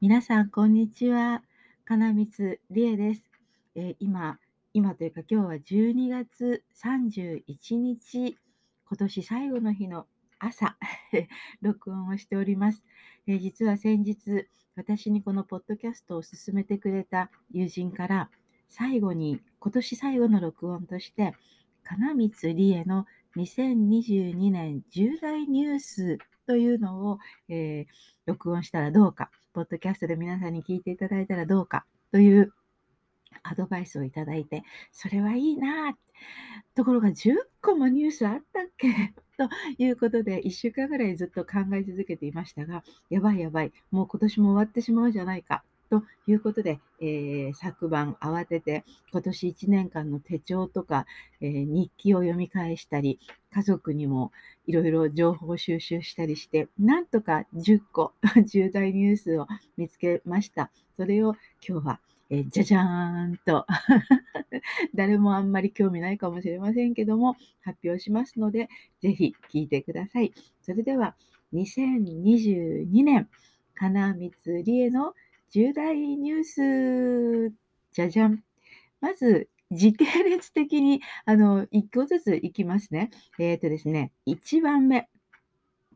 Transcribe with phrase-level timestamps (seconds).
[0.00, 1.42] 皆さん、こんにちは。
[1.84, 3.24] 金光理恵です。
[3.74, 4.38] えー今、
[4.72, 8.38] 今というか今日は12月31日、
[8.88, 10.06] 今年最後の日の
[10.38, 10.76] 朝、
[11.62, 12.84] 録音をしております。
[13.26, 18.30] えー実は先日、私にこのポッドキャストを勧めてくれた友人から、
[18.68, 21.34] 最後に、今年最後の録音として、
[21.82, 23.04] 金光理恵の
[23.34, 27.18] 2022年重大ニュースというのを、
[27.48, 32.52] えー録音したらどうか、ポッドキャストで皆さんに聞いていただいたらどうかという
[33.42, 34.62] アドバイスをいただいて、
[34.92, 35.98] それはいいな。
[36.76, 38.88] ところが10個もニュースあったっけ？
[39.36, 39.48] と
[39.78, 45.64] いうことで、1週間ぐらいずっと考え続けていましたが、やばいやばい、もう今年も終わってしまうじゃないか。
[45.90, 51.06] ということで、えー昨晩慌てて今年1年間の手帳とか、
[51.40, 53.18] えー日記を読み返したり、
[53.50, 54.30] 家族にも
[54.66, 58.12] いろいろ情報収集したりして、なんとか10個
[58.46, 60.70] 重大ニュースを見つけました。
[60.96, 61.34] それを
[61.66, 63.66] 今日は、えーじゃじゃーんと
[64.94, 68.68] 誰もあんまり興味ないかもしれませんけども発表しますので
[69.00, 70.32] ぜひ聞いてください。
[70.62, 71.14] それでは
[71.52, 73.28] 2022年
[73.74, 75.14] 金光理恵の
[75.50, 77.54] 重大ニュース
[77.92, 78.42] じゃじゃん。
[79.00, 83.10] まず時系列的にあの1個ずついきますね。
[83.38, 85.08] えっ、とですね、1番目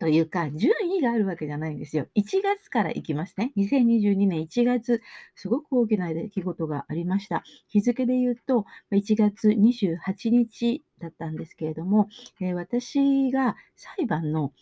[0.02, 2.08] というか、順位があるわけじゃないんですよ。
[2.16, 3.52] 1月からいきますね。
[3.56, 5.00] 2022年1月、
[5.36, 7.44] すごく大きな出来事がありました。
[7.68, 12.08] 日付で言うと、1月28日だったんですけれども、
[12.40, 14.52] えー私が裁判の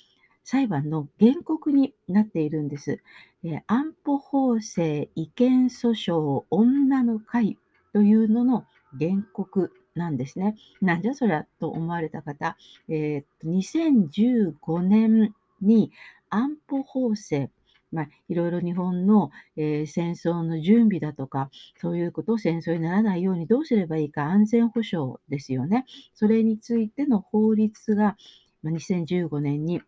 [0.44, 3.00] 裁判の原告になっているんです。
[3.44, 7.58] え安保法制違憲訴訟女の会
[7.92, 8.66] というのの
[8.98, 10.56] 原告なんですね。
[10.80, 12.56] なんじゃそりゃと思われた方、
[12.88, 15.90] えー2015年に
[16.28, 17.50] 安保法制、
[17.92, 25.86] まあ、いろいろ日本の、えー戦争の準備だとか、そういうことを戦争にならないようにどうすればいいか安全保障ですよね。
[26.14, 28.16] それについての法律が、
[28.62, 29.82] まあ、2015年に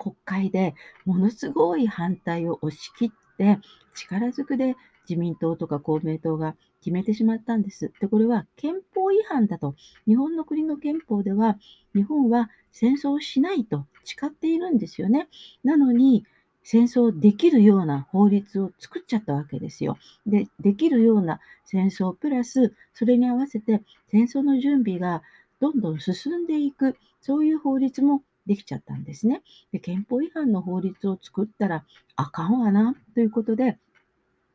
[0.00, 0.74] 国会で
[1.04, 3.58] ものすごい反対を押し切って
[3.94, 4.74] 力ずくで
[5.06, 7.92] 自民党とか公明党が決めてしまったんです。
[8.00, 9.74] で、これは憲法違反だと。
[10.06, 11.58] 日本の国の憲法では
[11.94, 15.28] 日本は戦争をしないと誓っているんですよね。
[15.62, 16.24] なのに
[16.62, 19.98] 戦争できるような法律を作っちゃったわけですよ。
[20.26, 25.22] で、できるような戦争プラスそれに合わせて戦争の準備が
[25.60, 29.42] どんどん進んでいく、そういう法律もできちゃったんですね。
[29.70, 31.84] で憲法違反の法律を作ったら
[32.16, 33.78] あかんわなということで、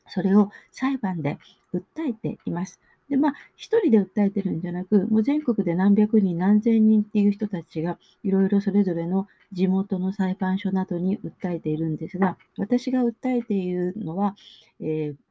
[0.09, 1.39] それを裁判で
[1.73, 2.81] 訴えています。
[3.09, 14.35] で、まあ、一人で訴えてるんじゃなく、もう全国で何百人、何千人っていう人たちが、いろいろそれぞれの地元の裁判所などに訴えているんですが、私が訴えているのは、
[14.81, 15.24] えー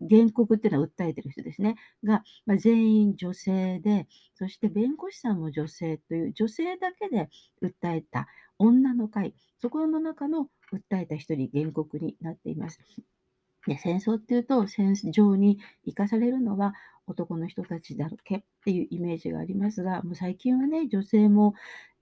[0.00, 1.76] 原告っていうのは訴えてる人ですね。
[2.04, 7.28] が、まあ、全員女性で、そして弁護士さんも女性という女性だけで
[7.62, 12.78] 訴えた女の会、そこの中の訴えた一人原告になっています。
[13.66, 16.74] で戦争っていうと戦場に生かされるのは
[17.06, 21.54] 男の人たちだけっていうイメージがありますが、もう最近はね、女性も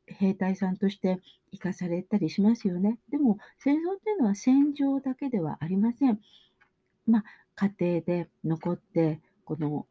[0.07, 1.21] 兵隊さんとして
[1.53, 2.99] 生かされたりしますよね。
[3.11, 6.21] でも戦争っていうのは戦場だけではありません。
[7.07, 7.25] まあ、
[7.57, 9.87] 家庭で残って、この、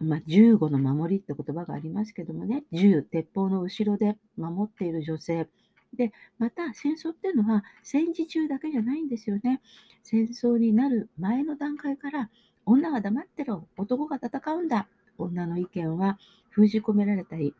[0.00, 5.48] まあ、銃後の守りって言葉がありますけどもね、銃、鉄砲の後ろで守っている女性。
[5.94, 9.60] で、また戦争っていうのは戦時中だけじゃないんですよね。
[10.02, 12.30] 戦争になる前の段階から、
[12.64, 14.88] 女は黙ってろ、男が戦うんだ。
[15.18, 16.18] 女の意見は
[16.48, 17.54] 封じ込められたり、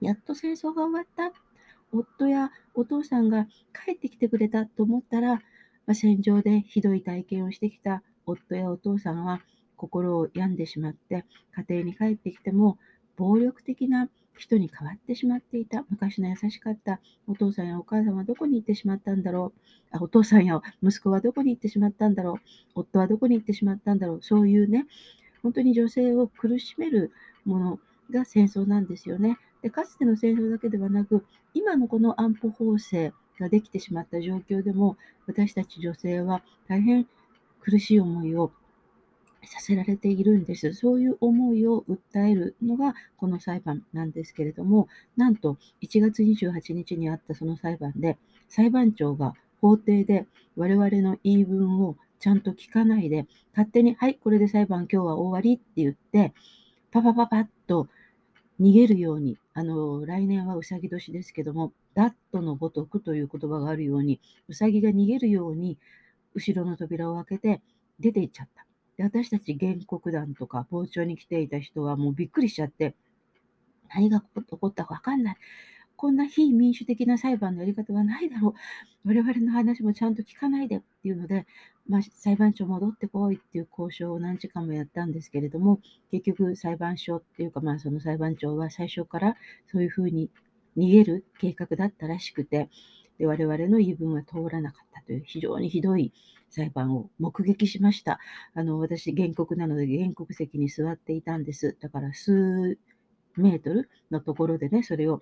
[0.00, 1.32] やっと戦争が終わった。
[1.92, 3.46] 夫やお父さんが
[3.84, 5.40] 帰ってきてくれたと思ったら、ま
[5.88, 9.40] あ、戦場でひどい体験をしてきた夫やお父さんは
[9.76, 11.24] 心を病んでしまって、
[11.68, 12.78] 家庭に帰ってきても
[13.16, 15.84] 暴力的な人に変わってしまっていた。
[15.90, 19.96] 昔の優しかったお父さんやお母さんはどこに行ってしまったんだろう。
[19.96, 22.36] あお父さんや息子はどこに行ってしまったんだろう。
[22.74, 24.22] 夫はどこに行ってしまったんだろう。
[24.22, 24.86] そういうね、
[25.42, 27.12] 本当に女性を苦しめる
[27.44, 27.78] もの
[28.10, 29.38] が戦争なんですよね。
[29.62, 37.06] でかつての戦争だけではなく、今のこの安保法制ができてしまった状況でも、私たち女性は大変
[37.60, 38.52] 苦しい思いを
[39.44, 40.74] させられているんです。
[40.74, 48.18] そういう思いを訴えるのがこの裁判なんですけれども、なんと1月28日にあったその裁判で、
[48.48, 50.26] 裁判長が法廷で
[50.56, 56.34] 我々の言い分をちゃんと聞かないで、勝手に、はい、これで裁判今日は終わりって言って、
[56.90, 57.88] パパパパッと
[58.60, 65.78] 逃げるように、あの、来年はうさぎ年ですけども、ダットのごとくという言葉があるように、うさぎが逃げるように
[66.34, 67.62] 後ろの扉を開けて
[67.98, 68.66] 出て行っちゃった。
[68.96, 72.94] で私たち原告団とか傍聴に来ていた人はもうびっくりしちゃって、
[73.94, 74.26] 何が起
[74.58, 75.36] こったかわかんない。
[75.96, 78.54] こんな非民主的な裁判のやり方はないだろ
[79.04, 79.08] う。
[79.08, 81.46] 我々の話もちゃんと聞かないでっていうので、
[81.86, 85.78] まあ、裁判所戻ってこいっていう交渉を何時間もやったんですけれども、
[86.10, 89.36] 結局裁判所っていうか、まあ、その裁判長は最初から
[89.70, 90.30] そういうふうに
[90.76, 92.70] 逃げる計画だったらしくて、
[93.20, 96.10] で我々の言い分は通らなかったという非常にひどい
[96.48, 98.18] 裁判を目撃しました。
[98.54, 101.76] あの私、原告なので原告席に座っていたんです。
[101.80, 102.78] だから数
[103.36, 105.20] メートルのところでね、それを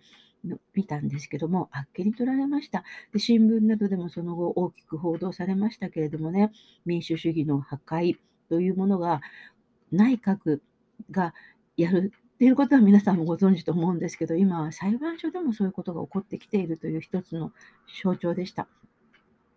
[0.74, 3.18] 見たんですけども、あっけに取られましたで。
[3.18, 6.52] 新聞などでもその後大きく報道されましたけれどもね、
[6.86, 8.16] 民主主義の破壊
[8.48, 9.20] というものが
[9.90, 10.60] 内閣
[11.10, 11.34] が
[11.76, 17.50] やるっていうことは皆さんもご存知と思うんですけど、今は裁判所でもそういうことが起こってきているという一つの
[18.00, 18.68] 象徴でした。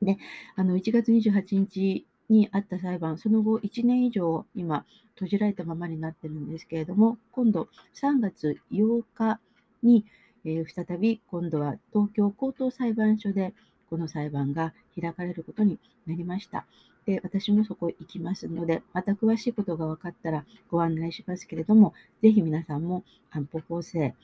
[0.01, 0.17] で、
[0.55, 4.83] あの1月28日にあった裁判、その後1年以上今
[5.13, 9.39] 閉じられたままになっているんですけれども、今度3月8日
[9.83, 10.03] に、
[10.43, 13.53] えー、再び今度は東京高等裁判所で
[13.91, 16.65] この裁判が開かれることになりました。
[17.05, 24.15] で、私もそこ行きますので、また詳しいことが分かったらご案内しますけれども、ぜひ皆さんも安保法制、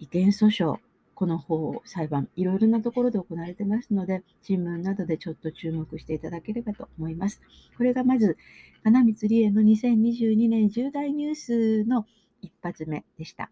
[0.00, 0.78] 違憲訴訟、
[1.14, 7.40] この法裁判、いろいろなところで行われてますので、新聞などでちょっと注目していただければと思います。
[7.76, 8.36] これがまず、
[8.84, 12.06] 金光理恵の2022年重大ニュースの
[12.40, 13.50] 一発目でした。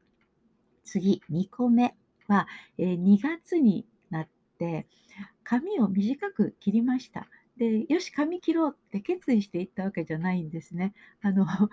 [0.84, 1.94] 次、2個目
[2.28, 2.46] は、
[2.78, 4.28] えー、2月になっ
[4.58, 4.86] て、
[5.42, 7.28] 髪を短く切りました。
[7.58, 10.92] で、よし、髪切ろうって決意していったわけじゃないんですね。
[11.22, 11.46] あの、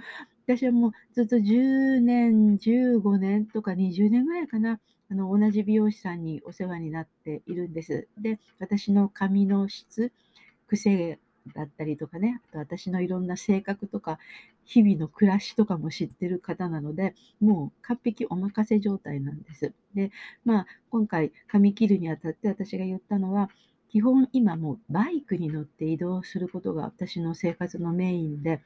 [0.47, 8.07] 私はもうずっと10年、15年とか20年ぐらいかな、あの、同じ美容師さんにお世話になっているんです。
[8.17, 10.11] で、私の髪の質、
[10.67, 11.19] 癖
[11.55, 14.19] だったりとかね、あと私のいろんな性格とか、
[14.65, 19.73] 日々の暮らしとかも知ってる方なので、もう完璧お任せ状態なんです。
[19.93, 20.11] で、
[20.45, 23.49] まあ、今回髪切るにあたって私が言ったのは、
[23.93, 28.59] 基本今もうバイクに乗って移動することが私の生活のメインで、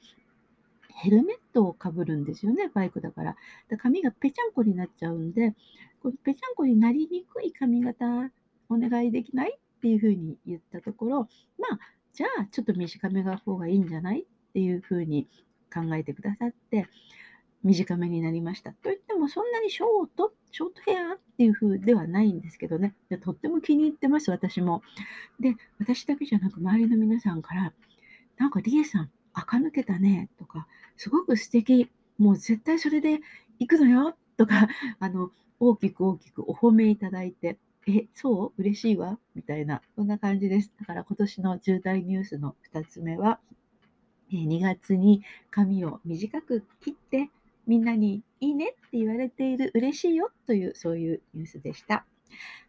[0.95, 3.35] ヘルメットをかぶるんですよね、バイクだから。
[3.77, 5.53] 髪がぺちゃんこになっちゃうんで、
[6.01, 8.31] こぺちゃんこになりにくい髪型
[8.69, 11.19] お願いできないっていうふうに言ったところ、
[11.59, 11.79] まあ、
[12.13, 15.27] じゃあちょっと短めが方がいいんじゃないっていうふうに
[15.73, 16.87] 考えてくださって、
[17.63, 18.71] 短めになりました。
[18.71, 22.95] といっても、そんなにショート、ショートヘアっていう風ではないんですけどね。
[23.21, 24.81] とっても気に入ってます、私も。
[25.39, 27.73] で、私だけじゃなく、周りの皆さんから、
[28.37, 33.19] なんか、リエさん、垢抜けたね、とか、すごく素敵、もう絶対それで
[33.59, 34.67] 行くのよ、とか、
[34.99, 37.57] あの、大きく大きくお褒めいただいて、
[37.87, 38.61] え、そう？
[38.61, 39.17] 嬉しいわ？
[39.33, 40.71] みたいな、そんな感じです。
[40.79, 43.39] だから今年の重大ニュースの2つ目は、
[44.31, 47.29] 2月に髪を短く切って
[47.67, 52.05] みんなにいいねって言われている、嬉しいよという、そういうニュースでした。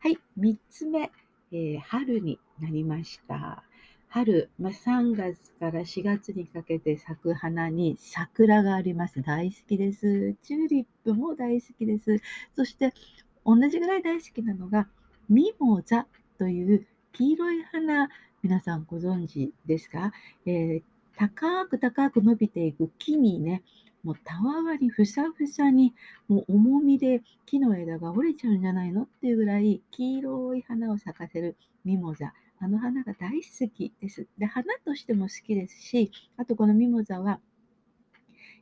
[0.01, 1.11] はい、3つ目、
[1.53, 3.63] えー、春になりました。
[4.09, 9.23] 春、まあ、3月から4月にかけて咲く花に桜があります。
[9.23, 10.35] 大好きです。
[10.43, 12.21] チューリップも大好きです。
[12.57, 12.93] そして、
[13.45, 14.89] 同じぐらい大好きなのが、
[15.29, 16.07] ミモザ
[16.39, 18.09] という黄色い花、
[18.43, 20.13] 皆さんご存知ですか、
[20.47, 20.83] えー、
[21.17, 23.63] 高く高く伸びていく木にね、
[24.03, 25.95] もうたわわりふさふさに、
[26.29, 32.33] もう重みで木の枝が折れちゃうんじゃないのっていうぐらい黄色い花を咲かせるミモザ。
[32.61, 34.27] あの花が大好きです。
[34.39, 37.41] で、花としても好きですし、あとこのミモザは、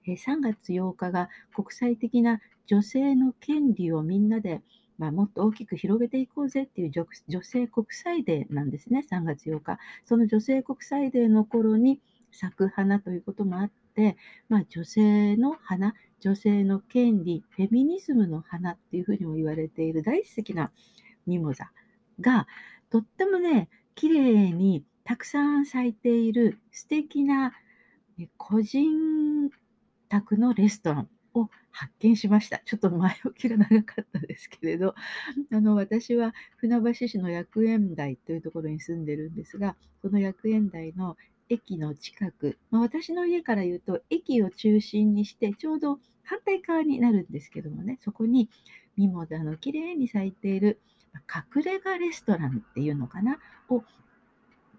[0.07, 4.63] 3月8日が国際的な女性の権利をみんなで、
[4.99, 9.79] まあ、もっと大きく広げていこうぜっていう女女性国際デーなんですね、3月8日。
[10.05, 12.01] その女性国際デーの頃に
[12.33, 14.17] 咲く花ということもあってて、
[14.49, 20.71] まあ、女性の花、女性の権利、フェミニズムの花っていうふうにも言われている大好きな
[21.27, 21.73] ミモザ
[22.21, 22.47] が、
[22.91, 27.53] とってもね、綺麗にたくさん咲いている素敵な
[28.37, 29.51] 個人
[30.09, 32.59] 宅のレストランを発見しました。
[32.65, 34.95] ちょっと前置きが長かったですけれど、
[35.53, 41.17] あの私は船橋市の薬園台というところに住んでるんですが、その薬園台の
[41.49, 47.99] 駅の近く、まあ、私の家から言うと駅を中心にしてちょうど反対側になるんですけどもね。
[48.03, 48.49] そこに
[48.97, 50.81] ミモザの綺麗に咲いている
[51.55, 53.39] 隠れ家レストランっていうのかな？
[53.69, 53.85] を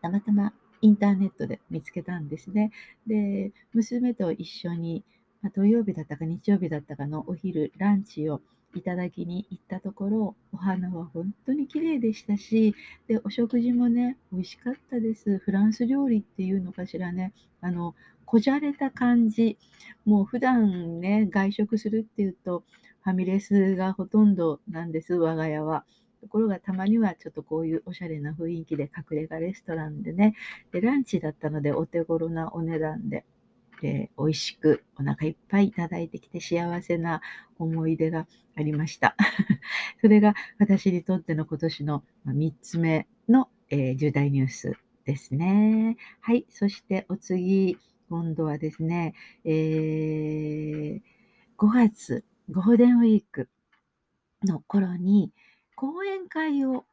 [0.01, 2.71] たまたまインターネットで見つけたんですね。
[3.07, 5.03] で娘と一緒に、
[5.41, 8.41] ま、土曜日だったか日曜日だったかのお昼ランチを
[8.75, 12.75] いただきに行ったところ、お花は本当に綺麗でしたし、
[13.07, 15.37] で、お食事もね、美味しかったです。
[15.39, 17.95] フランス料理っていうのかしらね、あの、
[18.25, 19.57] こじゃれた感じ。
[20.05, 22.63] もう普段ね、外食するっていうと、
[23.03, 25.85] ファミレスがほとんどなんです、我が家は。
[26.21, 30.35] ところがたまにはちょっとこういうおしゃれな雰囲気で隠れ家レストランでね、
[30.71, 33.23] でランチだったのでお手頃なお値段で、
[33.81, 37.21] で美味しくお腹いっぱいいただいてきて幸せな
[37.59, 39.15] 思い出がありました。
[40.01, 44.73] それが私にとっての今年の3つ目の、えー、重大ニュース
[45.05, 45.97] ですね。
[46.19, 46.45] はい。
[46.49, 47.77] そしてお次、
[48.09, 51.01] 今度はですね、えー、
[51.57, 53.49] 5月、ゴールデンウィーク
[54.43, 55.31] の頃に
[55.75, 56.85] 講演会を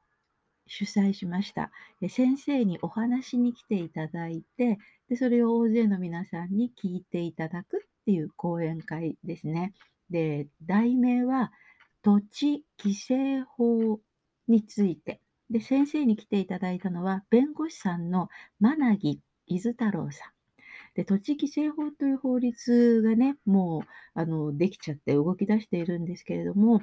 [0.66, 1.70] 主催しました。
[2.00, 4.78] で先生にお話に来ていただいて
[5.08, 9.74] で、それを大勢の皆さんに聞いていただくっていう講演会ですね。
[10.10, 11.52] で、題名は
[12.02, 14.00] 土地規制法
[14.48, 15.20] について。
[15.50, 18.28] で、先生に来ていただいたのは弁護士さんの
[18.60, 20.30] 真凪伊豆太郎さん。
[20.94, 26.80] で、土地規制法という法律がね、もう、あの、できちゃって動き出しているんですけれども、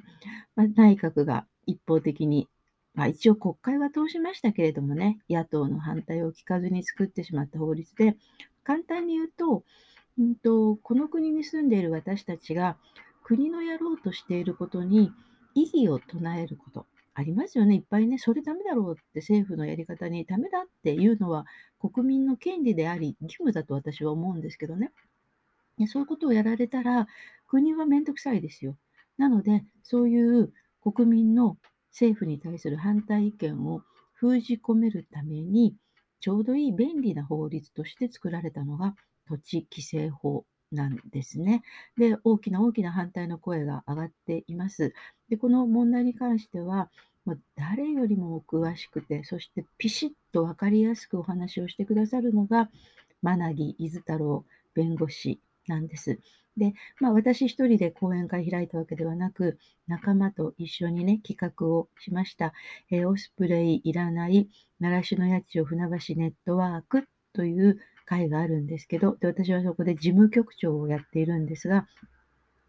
[0.56, 2.50] まあ、内閣が一方的に、
[2.94, 8.18] まあ、一応国会は通しましたけれどもね、野党の反対を聞かずに作ってしまった法律で、
[8.64, 9.64] 簡単に言うと、
[10.20, 12.78] うんと、この国に住んでいる私たちが
[13.24, 15.12] 国のやろうとしていることに
[15.56, 16.86] 異議を唱えること。
[17.14, 17.76] ありますよね。
[17.76, 21.46] いっぱいね、それダメだろうって政府のやり方にダメだっていうのは
[21.80, 24.92] 国民の権利であり、義務だと私は思うんですけどね。
[25.88, 27.08] そういうことをやられたら、
[27.48, 28.78] 国はめんどくさいですよ。
[29.18, 31.58] なので、そういう国民の
[31.92, 33.82] 政府に対する反対意見を
[34.14, 35.76] 封じ込めるために、
[36.20, 38.96] ちょうどいい便利な法律として作られたのが
[39.28, 41.64] 土地規制法なんですね。
[41.98, 44.94] で、大きな大きな反対の声が上がっています。
[45.30, 46.90] で、この問題に関しては、
[47.26, 52.70] ま誰よりも詳しくて、そしてピシッと分かりやすくお話をしてくださるのが、
[53.22, 56.20] 真凪伊豆太郎弁護士なんです。
[56.58, 62.54] で、まあ、私一人で講演会開いたわけではなく、仲間と一緒にね、企画をしました。
[62.90, 64.50] えー、オスプレイいらない、
[64.80, 71.88] 習志野八千代船橋ネットワークという会があるんですけど、で私はそこで事務局長をやっているんですが、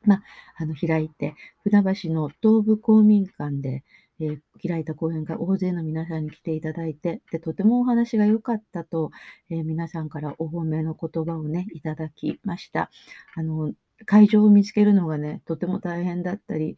[0.05, 0.23] まあ、
[0.59, 1.35] あの開いて、
[1.65, 3.83] 船橋の東部公民館で、
[4.23, 9.11] えー、開いた講演会、大勢の皆さんに来ていただいて、でとてもお話が良かったと、
[9.51, 12.91] えー、皆さんからお褒めの言葉をね、いただきました。
[13.35, 13.73] あの
[14.07, 16.77] 会場を見つけるのがね、とても大変だったり、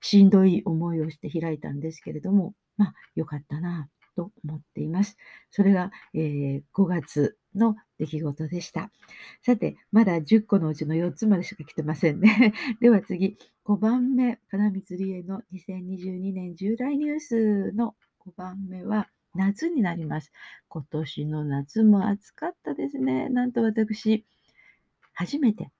[0.00, 5.16] しんどい思いをして開いたんですけれども、まあ、良かったなと思っています。
[5.50, 8.90] それが、えー、5月の出来事でした。
[9.42, 12.52] さて、まだ10個のうちの4つまでしか来てませんね。
[12.80, 20.30] では次、5番目、金光理恵の2022年重大ニュースの5番目は、夏になります。
[20.68, 23.28] 今年の夏も暑かったですね。
[23.28, 24.24] なんと私、
[25.14, 25.72] 初めて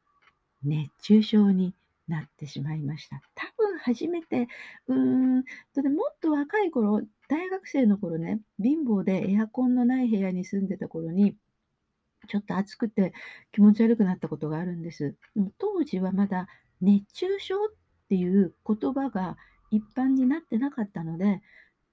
[0.64, 1.76] 熱中症に
[2.08, 3.22] なってしまいました。
[3.36, 4.48] 多分初めて、
[4.88, 11.36] うーんとね、もっと若い頃、大学生の頃ね、貧乏でエアコンのない部屋に住んでた頃に、
[12.26, 13.12] ちょっと暑くて
[13.52, 15.14] 気持ち悪くなったことがあるんです。
[15.58, 16.48] 当時はまだ
[16.80, 17.68] 熱中症っ
[18.08, 19.36] ていう言葉が
[19.70, 21.42] 一般になってなかったので、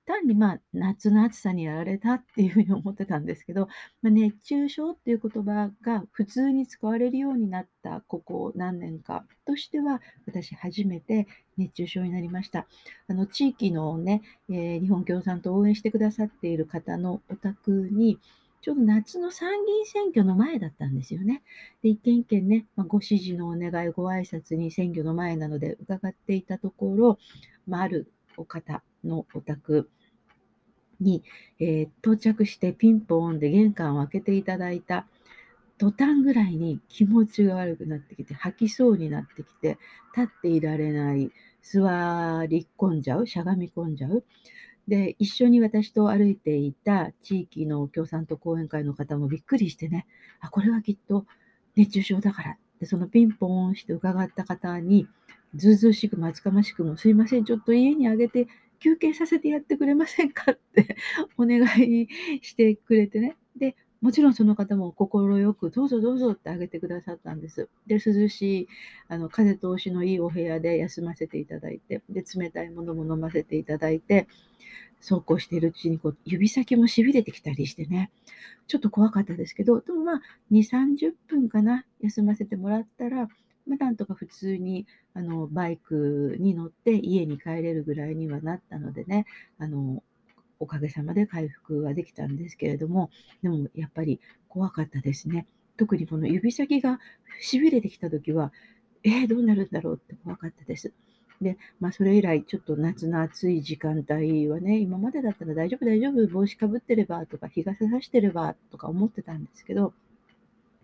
[0.06, 3.68] 単にまあ夏の暑さにやられたっていうふうに思ってたんですけど、
[4.02, 12.68] まあ、熱中症っていう言葉が普通に使われるようになったここ何年かとしては私初めて熱中症になりました。
[13.08, 18.20] あの地域のね、えー、日本共産党を応援してくださっている方のお宅に
[18.64, 21.44] ちょうど夏の参議院選挙の前だったんですよね。
[21.84, 27.20] で、一軒一軒ね、まあ、ご指示のお願い、ご挨拶に選挙の前なので伺っていたところ、
[27.68, 29.90] まあ、あるお方のお宅
[31.02, 31.24] に、
[31.60, 35.08] えー、到着してピンポンで玄関を開けていただいた
[35.78, 39.78] 途端ぐらいに気持ちが悪くなってきて、吐きそうになってきて、
[40.16, 44.24] 立っていられない、座り込んじゃう、しゃがみ込んじゃう。
[44.88, 50.06] で、一緒に私と歩いていた地域の共産党後援会の方もびっくりしてね、
[50.42, 51.26] あ、これはきっと
[51.76, 52.58] 熱中症だから。
[52.80, 55.08] で、そのピンポンして伺った方に、
[55.56, 58.48] ずうずうしくも厚かましくも、すいません、ちょっと家にあげて
[58.80, 60.52] 休憩させてやってくれませんか？
[60.52, 60.98] って
[61.38, 62.10] お願い
[62.42, 63.38] してくれてね。
[63.56, 67.70] で、もちろんその方も快く、どうぞどうぞってあげてくださったんです。
[67.88, 68.68] で、涼しい、
[69.08, 74.28] あの風通しのいいお部屋で休ませていただいて、で、冷たいものも飲ませていただいて、
[75.00, 78.12] そうこうしているうちにこう指先もしびれてきたりしてね、
[78.68, 83.30] ちょっと怖かったですけど、でもまあ、2、30分かな、休ませてもらったら、
[83.66, 89.26] まあ、なんとか普通にあのバイクに乗って家に帰れるぐらいにはなったのでね、
[89.60, 90.04] あの
[90.60, 93.10] おかげさまで回復はできたんですけれども、
[93.42, 95.46] でもやっぱり怖かったですね。
[95.78, 97.00] 特にこの指先が
[97.42, 98.52] しびれてきた時は、
[99.04, 100.94] えー、どうなるんだろうって怖かったです。
[101.42, 109.94] で、まあ、それ以来、ちょっと夏の暑い時間帯はね、今までだったら大丈夫、大丈夫、帽子かぶってればとか、日傘さしてればとか思ってたんですけど、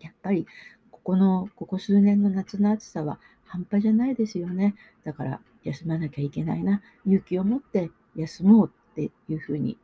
[0.00, 0.46] やっぱり、
[0.90, 4.74] ここの、ここ数年の夏の暑さは半端じゃないですよね。
[5.04, 6.82] だから、休まなきゃいけないな。
[7.06, 8.72] 勇気を持って休もう
[9.06, 9.78] っていうふうに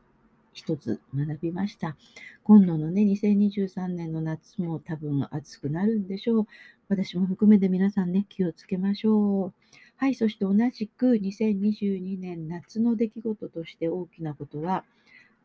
[0.53, 1.97] 一つ学びました。
[2.43, 6.47] 今度のね、2023年の夏も多分暑くなるんでしょう。
[6.89, 9.53] 私も含めて皆さんね、気をつけましょう。
[9.97, 14.85] はい、そして同じく2022年夏の出来事として大きなことは、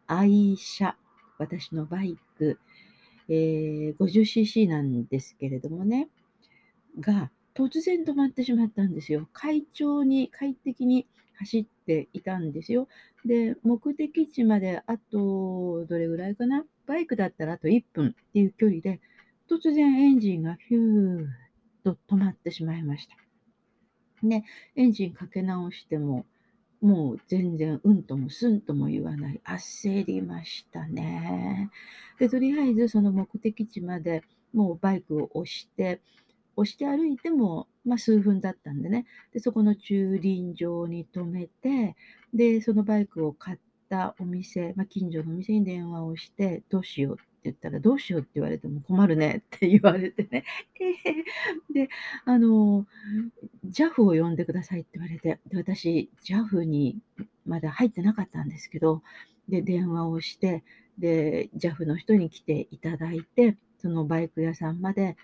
[0.07, 0.95] 愛車、
[1.37, 2.59] 私のバイク、
[3.27, 6.07] えー、50cc なんですけれどもね、
[6.99, 9.27] が突然止まってしまったんですよ。
[9.33, 12.87] 快調に、快適に走ってていたんですよ。
[13.25, 16.65] で、目的地まであと、どれぐらいかな？
[16.87, 18.99] バイクだったらあと1分っていう距離で、
[19.49, 21.27] 突然エンジンがヒューッ
[21.83, 23.15] と止まってしまいました。
[24.25, 24.45] ね、
[24.75, 26.25] エンジンかけ直しても、
[26.81, 29.41] もう全然うんともすんとも言わない。
[29.45, 31.69] 焦りましたね。
[32.19, 36.01] で、とりあえずその目的地までもうバイクを押して、
[36.61, 39.05] 押して歩いても、まあ、数分だったんでね。
[39.33, 41.95] で、そこの駐輪場に止めて、
[42.33, 43.57] で、そのバイクを買っ
[43.89, 50.45] たお店、まあ、近所のお店に電話をして、どうしようって言ったら、どうしようって言われても困るね って言われてね。
[51.73, 51.89] で、
[52.25, 52.85] あの、
[53.67, 56.99] JAF を呼んでくださいって言われて、で私、JAF に
[57.45, 59.01] まだ入ってなかったんですけど、
[59.49, 60.63] で、電話をして、
[60.99, 65.17] で、JAF の人に来ていただいて、そのバイク屋さんまで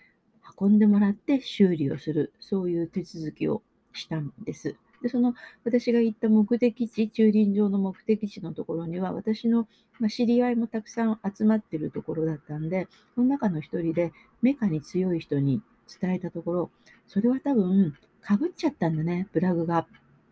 [0.59, 3.61] 運んでもらって修理をする、そういう手続きを
[3.93, 4.75] したんです。
[5.01, 9.67] で、その私が行った目的地、駐輪場の目的地のところには、私の、
[10.09, 14.11] 知り合いもたくさん集まってるところだったんで、その中の一人で
[14.41, 15.61] メカに強い人に
[16.01, 16.71] 伝えたところ、
[17.07, 19.88] それは多分、かぶっちゃったんだね、プラグが。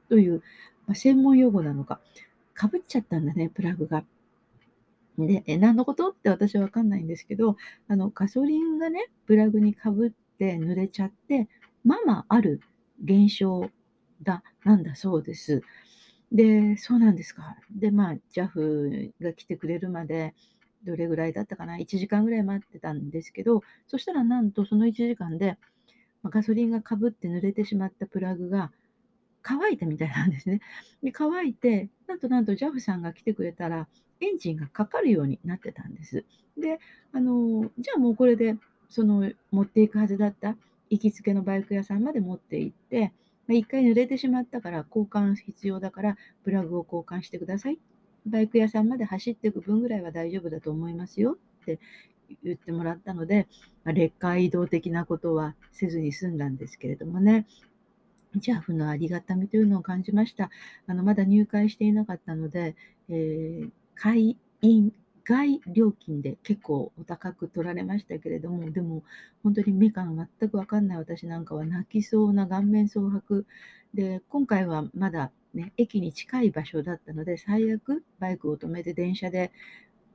[0.09, 0.41] という、
[0.87, 1.99] まあ、専門用語なのか。
[2.53, 4.03] かぶっちゃったんだね、プラグが。
[5.17, 6.09] で、え、何のこと？
[6.09, 7.55] って私はわかんないんですけど、
[7.87, 11.47] あの、ガソリンがね、プラグにかぶって濡れちゃって、
[11.83, 12.61] まあまあある
[13.03, 13.69] 現象
[14.23, 15.61] だ、なんだそうです。
[16.31, 17.57] で、そうなんですか。
[17.71, 20.33] で、まあ、JAF が来てくれるまで、
[20.83, 25.57] どれぐらいだったかな、1時間ぐらい待ってたんですけど、そしたらなんとその1時間で、
[26.23, 28.71] ま、ガソリンがかぶって濡れてしまったプラグが
[29.43, 30.61] 乾いたみたいなんですね。
[31.03, 33.87] で、乾いて、なんとなんと JAF さんが来てくれたら、
[34.21, 36.25] エンジンがかかるようになってたんです。
[36.57, 36.79] で、
[37.11, 38.57] あの、じゃあもうこれで、
[38.89, 40.55] その持っていくはずだった
[40.89, 43.11] 行きつけのバイク屋さんまで持って行って、
[43.47, 47.79] ま、1回濡れてしまったから交換必要だから、プラグを交換してください。
[48.25, 51.79] バイク屋さんまで走っていく分ぐらいは大丈夫だと思いますよって
[52.43, 53.47] 言ってもらったので、
[53.83, 57.45] まあ、劣化移動的なことはせずに済んだんですけれどもね。
[58.35, 60.49] JAF のありがたみというのを感じました。
[60.87, 62.75] あの、まだ入会していなかったので、
[63.09, 69.03] えー、会員外料金で結構お高く取られましたけれども、でも
[69.43, 73.45] 本当にメカが全くわかんない私なんかは泣きそうな顔面蒼白
[73.93, 79.51] で、今回はまだね、駅に近い場所だったので、最悪バイクを止めて電車で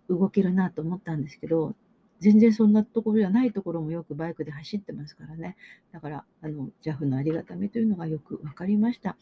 [0.08, 1.74] 動けるなと思ったんですけど、
[2.20, 5.56] 全然そんなところじゃないところもよくバイクで走ってますからね。
[5.92, 9.16] だから、あの、JAF のありがたみというのがよく分かりました。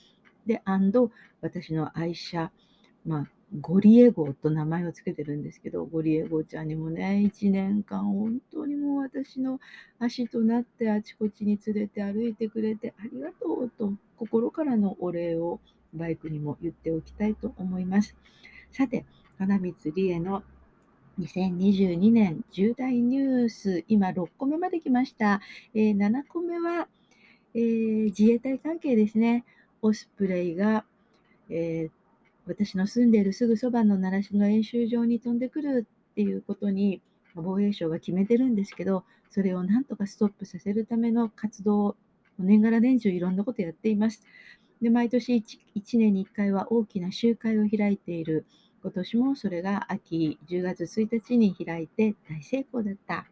[0.44, 0.60] で、
[1.40, 2.50] 私の愛車、
[3.06, 9.58] まあ、ゴリエ号と名前を付けてるんですけど、ゴリエ号ちゃんにもね、1年間本当にもう私の
[9.98, 15.60] 足となってあちこちに連れて歩いてくれてありがとうと心からのお礼を
[15.94, 18.14] バイクにも言っておきたいと思います。
[18.70, 19.06] さて、
[19.38, 20.42] 金光理恵の
[21.18, 25.40] 2022年重大ニュース、今6個目まで来ました。
[25.74, 26.86] えー、7個目は、
[27.54, 29.44] えー、自衛隊関係ですね。
[29.80, 30.84] オスプレイが、
[31.48, 31.90] えー、
[32.48, 37.02] 私の住んでいるすぐそばの奈良市の演習場に飛んでくるっていうことに
[37.34, 41.96] 防衛省が決めてるんですけど、それをなんとかストップさせるための活動を
[42.38, 44.22] 年がら年中いろんなことやっています。
[44.80, 48.46] で毎年 1, 1年に1回は大きな集会を開いている
[48.82, 53.26] 今年もそれが秋10月1日に開いて大成功だった。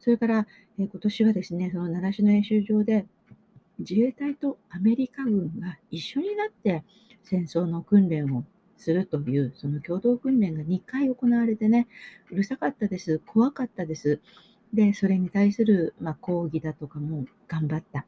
[0.00, 0.46] それから、
[0.78, 3.06] え今年はですね、その奈良市の演習場で
[3.78, 6.84] 自衛隊とアメリカ軍が一緒になって
[7.22, 8.44] 戦争の訓練を
[8.76, 11.86] するという、その共同訓練が2回行われてね、
[12.30, 13.20] うるさかったです。
[13.26, 14.20] 怖かったです。
[14.72, 18.06] で、それに対する、まあ、抗議だとかも頑張った。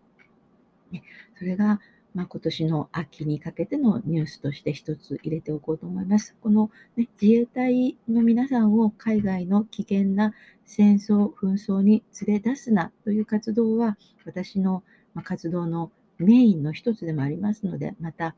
[0.90, 1.02] ね、
[1.38, 1.80] それが、
[2.14, 6.36] まあ、今年の秋にかけてのニュースとして一つ入れておこうと思います。
[6.40, 13.96] この、ね、自衛隊の皆さんを海外の危険な戦争、紛争に連れ出すなという活動は
[14.26, 14.82] 私の
[15.24, 18.36] 活動のメインの一つでもありますので、また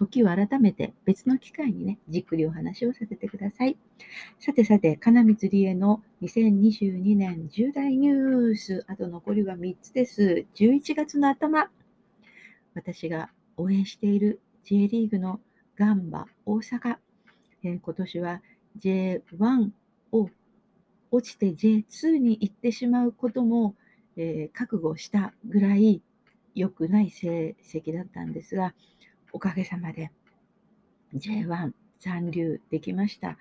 [0.00, 3.76] 時を改めて別の機会にね、じっくりお話をさせてください。
[4.38, 10.46] さてさて、金光理恵の2022年10大ニュース、あと残りは3つです。
[10.54, 11.68] 11月の頭、
[12.74, 15.38] 私が応援している J リーグの
[15.76, 16.96] ガンバ大阪、
[17.62, 18.40] えー、今年は
[18.78, 19.70] J1
[20.12, 20.30] を
[21.10, 23.74] 落ちて J2 に行ってしまうことも、
[24.16, 26.00] えー、覚悟したぐらい
[26.54, 28.72] 良くない成績だったんですが、
[29.32, 30.10] おかげさまで
[31.14, 33.36] J1 残留できました。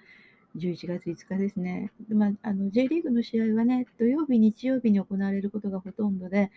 [0.58, 1.92] 11月5日ですね。
[2.10, 6.52] まあ、あの J リーグの試合はね、土曜日、日曜日に行われることがほとんどで、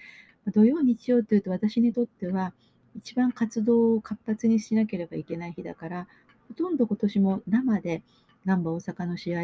[0.54, 2.52] 土曜、日曜というと私にとっては
[2.96, 6.08] 一番活動を活発にしなければいけない日だから、
[6.48, 8.02] ほとんど今年も生で
[8.46, 9.40] ガンバ大阪の試合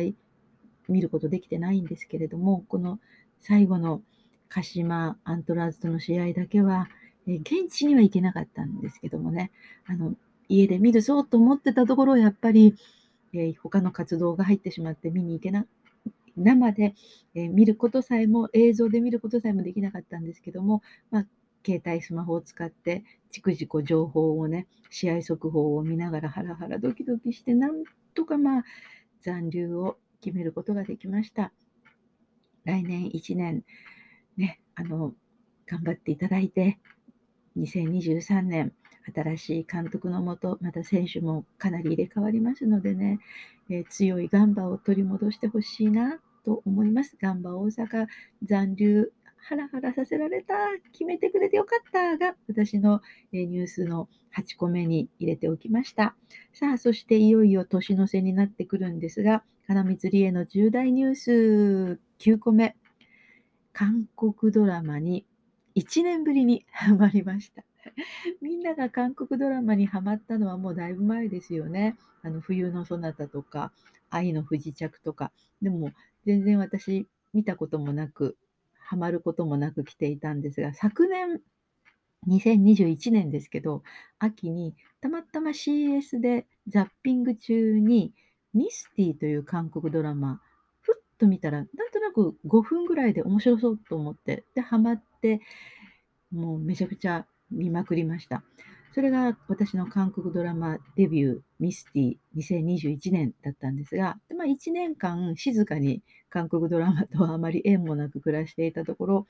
[0.88, 2.98] 見ることできてないんですけれども、この
[3.40, 4.02] 最後の
[4.48, 6.88] 鹿島アントラーズとの試合だけは、
[7.28, 9.52] え現地には行けなかったんですけどもね、
[9.86, 10.14] あの
[10.48, 12.74] 家で見るぞと思ってたところ、やっぱり、
[13.32, 15.66] えー、他の活動が入ってしまって見に行けな
[16.38, 16.94] 生で、
[17.34, 21.26] え、見ることさえも、映像で見ることさえもできなかったんですけども、まあ、
[21.66, 28.64] 携帯、スマホを使って、ちくじこ情報をね、試合速報を見ながらハラハラドキドキして、なんとかまあ、
[29.20, 31.52] 残留を決めることができました。
[32.64, 33.64] 来年1年、
[34.36, 35.14] ね、あの、
[35.66, 36.78] 頑張っていただいて、
[37.56, 38.72] 2023年、
[39.14, 43.18] 新しい監督のもと、また選手もかなり入れ替わりますのでね、
[43.70, 47.16] えー、強いガンバを取り戻してほしいなと思います。
[47.20, 48.06] ガンバ大阪
[48.44, 50.54] 残留、ハラハラさせられた、
[50.92, 53.00] 決めてくれてよかったが、私の
[53.32, 56.14] ニュースの8個目に入れておきました。
[56.52, 62.76] さあ、そしていよいよ年の瀬になってくるんですが、金光理恵の重大ニュース9個目。
[63.72, 65.24] 韓国ドラマに
[65.78, 67.64] 1年ぶりにハマりました。
[68.42, 71.96] みんなが韓国ドラマにハマったのはもうだいぶ前ですよね。
[72.22, 73.72] あの冬のそなたとか、
[74.10, 75.32] 愛の不時着とか。
[75.62, 75.92] でも
[76.24, 78.36] 全然私見たこともなく、
[78.78, 81.40] ハマることもなく来ていたんですが、昨年、
[82.26, 83.82] 2021年ですけど、
[84.18, 88.12] 秋にたまたま CS でザッピング中に
[88.52, 90.40] ミスティという韓国ドラマ、
[90.80, 95.40] ふっと見たら、なんとなく5分ぐらいで面白そうと思って、で、ハマって、
[96.32, 98.42] もうめちゃくちゃ見まくりました。
[98.94, 109.26] それが私の韓国ドラマデビュー、ミスティ2021年だったんですが、まあ、1年間静かに韓国ドラマとはあまり縁もなく暮らしていたところ、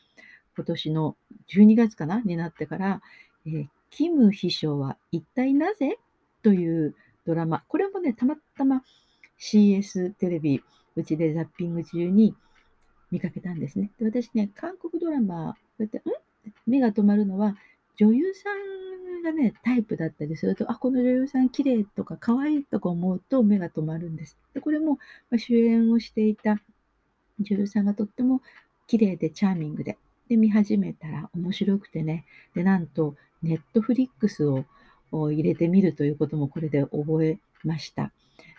[0.56, 1.16] 今年の
[1.54, 3.02] 12月かなになってから、
[3.46, 5.98] えー、キム秘書は一体なぜ
[6.42, 6.94] という
[7.26, 8.82] ドラマ、これもね、たまたま
[9.38, 10.62] CS テレビ、
[10.96, 12.34] うちでザッピング中に
[13.10, 13.90] 見かけたんですね。
[13.98, 16.02] で私ね、韓国ドラマ、うやって、ん
[16.66, 17.56] 目が止まるのは、
[17.96, 24.38] 女優さんがね、タイプだったりすると、あ、この女優さん綺麗とか可愛いとか思うと目が止まるんです。
[24.54, 24.98] でこれも、
[25.30, 26.60] ま、主演をしていた
[27.40, 28.42] 女優さんがとっても
[28.88, 29.96] 綺麗でチャーミングで、
[30.28, 34.64] で、見始めたら面白くてね、で、なんと、ネットフリックスを
[35.12, 38.12] 入れてみるということもこれで覚えました。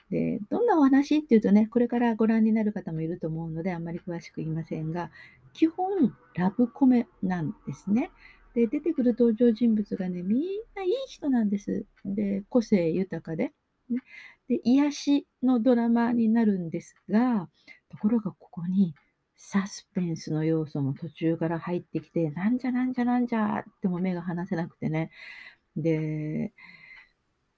[0.10, 5.12] で、どんなお話っていうとね、これからご覧になる方もいると思うので、あんまり詳しく言いませんが、
[5.54, 8.12] 基本、ラブコメなんですね。
[8.54, 10.41] で、出てくる登場人物がね、みん
[10.76, 11.86] ないい人なんです。
[12.06, 13.54] で、個性豊かで。
[13.89, 14.00] ね、
[14.48, 17.50] で、癒しのドラマになるんですが、
[17.89, 18.95] ところがここに
[19.36, 25.12] サスペンスの要素も途中から入ってきて、なんじゃなんじゃなんじゃっても目が離せなくてね。
[25.76, 26.54] で、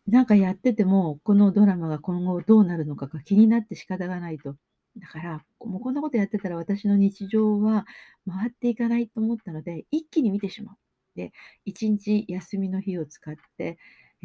[0.08, 4.56] なんかやってても、このドラマが今後どうなるのかが気になって仕方がないと。
[4.98, 7.86] だから、もうこんなことやってたら私の日常は
[8.28, 10.76] 回っていかないと思ったので、一気に見てしまう。
[11.16, 11.32] で、
[11.66, 13.78] 1日休みの日を使って、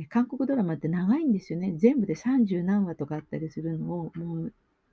[0.09, 1.75] 韓国ドラマって長いんですよね。
[1.77, 4.53] 全部で30何話とかあったりするのを、もう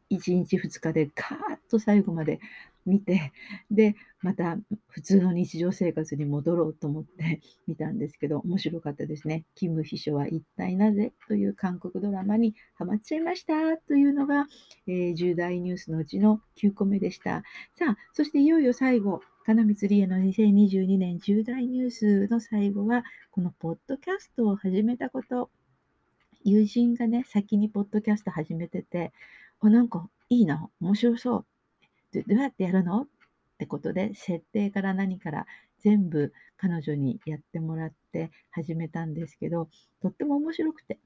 [0.10, 2.40] 1日2日でカーッと最後まで
[2.86, 3.32] 見て、
[3.72, 9.46] で、また普通の日常生活に戻ろうと思って 見たんですけど、面白かったですね。
[9.56, 11.14] キム秘書は一体なぜ？
[11.28, 14.48] という韓国ドラマにハマっちゃいましたというのが、
[14.88, 17.44] えー、重大ニュースのうちの9個目でした。
[17.76, 25.50] さあ、そしていよいよ最後、金光理恵の2022年重大ニュースの最後は、このポッドキャストを始めたこと。
[26.46, 29.12] 友人がね、先にポッドキャスト始めてて、
[29.60, 31.46] あ、なんかいいな、面白そう。
[32.22, 33.02] どうやってやるの？
[33.04, 33.08] っ
[33.58, 35.46] てことで、設定から何から
[35.80, 39.70] 全部彼女にやってもらって始めたんですけど、
[40.02, 41.00] とっても面白くて。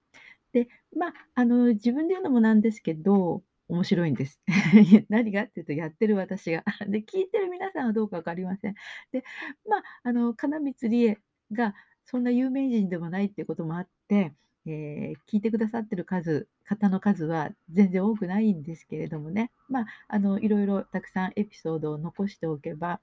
[0.54, 4.40] で、まあ、あの、自分で言うのもなんですけど、面白いんです。
[5.10, 5.44] 何が？
[5.44, 6.64] っていうと、やってる私が。
[6.88, 8.76] で、聞いてる皆さんはどうか分かりません。
[9.12, 9.24] で、
[9.68, 11.18] まあ、あの、金光理恵
[11.52, 14.34] がそんな有名人でもないっていうこともあって、
[14.68, 23.00] えー、聞いてくださってる数方の数は全然多くないんですけれどもね、まあ、あのいろいろたくさんエピソードを残しておけば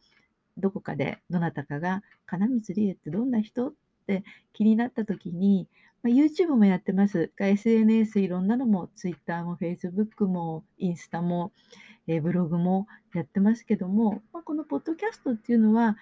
[0.59, 3.72] どこかでどなたかが「金光理恵ってどんな人?」っ
[4.07, 5.66] て気になった時に、
[6.03, 11.53] まあ、YouTube もやってますが SNS いろんなのも Twitter も Facebook もインスタも、
[12.07, 15.96] えー、ブログもやってますけども、まあ、このポッドキャストっていうのは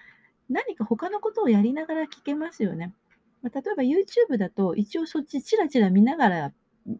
[0.49, 2.93] 何か他のことをやりながら聞けますよね。
[3.43, 6.53] まあ、例えば YouTube だと一応そっちチラチラ見ながら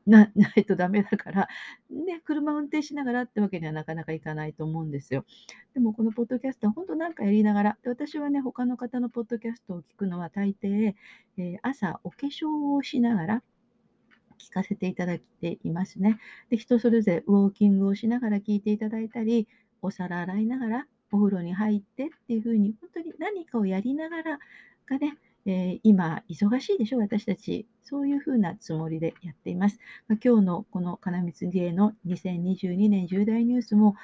[0.05, 1.47] な ないとダメだから、
[1.89, 5.25] ね、車運転しながらってわけにはなかなかいかないと思うんですよ。
[5.73, 10.95] でもこのポッドキャストは本当なんかやりながら、で私はね、他の方のポッドキャストを聞くのは大抵、
[11.37, 13.43] えー、朝お化粧をしながら
[14.39, 16.17] 聞かせていただいていますね。
[16.49, 19.47] で、人それぞれウォーキングをしながら聞いていただいたり、
[19.81, 24.39] お皿洗いながらお風呂に入ってっていうふうに、本当に何かをやりながら
[24.85, 27.67] がね、えー、今、忙しいでしょ、私たち。
[27.83, 29.77] そういうふうなつもりでやっています。
[30.07, 33.95] まあ、今日のこの金光理恵の2022年重大ニュースも、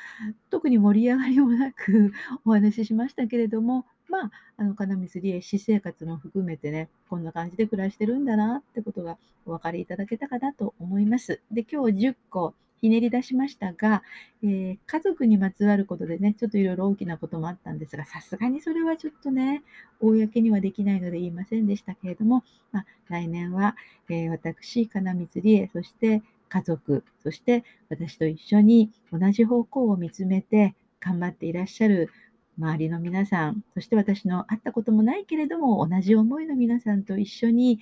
[0.49, 2.11] 特に盛り上がりもなく
[2.43, 11.41] お話ししましたけれども、まあ、あの金光理恵、私生活も含めてね、こんな感じで暮らしてるんだなってことがお分かりいただけたかなと思います。
[11.51, 14.03] で、今日10個ひねり出しましたが、
[14.43, 19.63] えー、家族にまつわることでね、ちょっといろいろ大きなこともあったんですが、さすがにそれはちょっとね、
[19.99, 23.75] 公にはできないので言いませんでしたけれども、まあ、来年は、
[24.09, 32.09] えー、私、金光理恵、そして家族、そして私と一緒に同じ方向を見つめて頑張っていらっしゃる
[32.57, 37.79] 周りの皆さん、そして私の会ったこともないけれども、同じ思いの皆さんと一緒に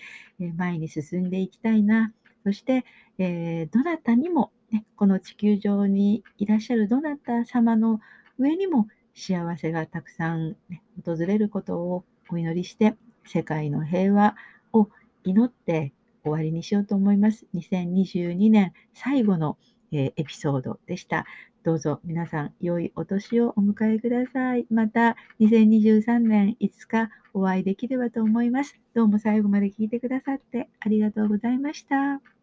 [0.55, 2.13] 前に進んでいきたいな。
[2.43, 2.85] そして、
[3.17, 7.99] えー、どなたにもね、この地球上にいらっしゃるどなた様の
[8.37, 14.35] 上にも幸せがたくさん、ね、訪れることをお祈りして、世界の平和
[14.73, 14.89] を
[15.23, 17.45] 祈って終わりにしようと思います。
[17.55, 19.57] 2022年最後の、
[19.91, 21.25] えー、エピソードでした。
[21.63, 24.65] どうぞ皆さん良いお年をお迎えください。
[24.69, 28.77] また2023年いつかお会いできればと思います。
[28.93, 32.36] どうも最後まで聞いてくださってありがとうございました。